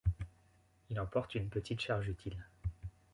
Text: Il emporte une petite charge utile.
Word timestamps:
Il 0.89 0.99
emporte 0.99 1.35
une 1.35 1.47
petite 1.51 1.79
charge 1.79 2.09
utile. 2.09 2.43